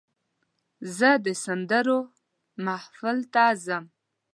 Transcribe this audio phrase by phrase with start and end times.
[0.97, 1.99] زه د سندرو
[2.65, 3.85] محفل ته ځم.